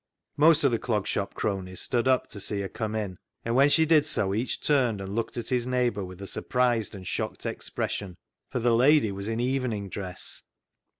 [0.35, 3.69] Most of the Clog Shop cronies stood up to see her come in; and when
[3.69, 7.45] she did so each turned and looked at his neighbour with a surprised and shocked
[7.45, 8.17] expres sion,
[8.49, 10.41] for the lady was in evening dress.